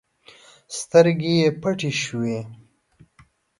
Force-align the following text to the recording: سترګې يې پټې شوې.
سترګې 0.79 1.33
يې 1.41 1.47
پټې 1.61 1.91
شوې. 2.03 2.39